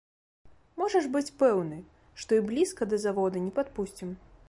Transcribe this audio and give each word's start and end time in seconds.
Можаш 0.81 1.09
быць 1.17 1.35
пэўны, 1.43 1.79
што 2.25 2.31
і 2.41 2.47
блізка 2.51 2.91
да 2.95 3.03
завода 3.07 3.47
не 3.49 3.57
падпусцім. 3.61 4.09